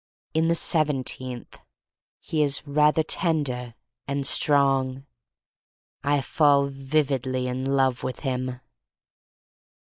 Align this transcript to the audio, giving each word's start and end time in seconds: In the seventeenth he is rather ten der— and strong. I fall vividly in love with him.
In 0.33 0.47
the 0.47 0.55
seventeenth 0.55 1.59
he 2.19 2.41
is 2.41 2.65
rather 2.65 3.03
ten 3.03 3.43
der— 3.43 3.75
and 4.07 4.25
strong. 4.25 5.05
I 6.03 6.21
fall 6.21 6.65
vividly 6.65 7.45
in 7.45 7.65
love 7.65 8.01
with 8.01 8.21
him. 8.21 8.61